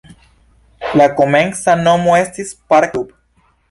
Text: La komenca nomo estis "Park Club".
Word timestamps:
La 1.01 1.07
komenca 1.21 1.79
nomo 1.85 2.19
estis 2.25 2.59
"Park 2.75 2.95
Club". 2.99 3.19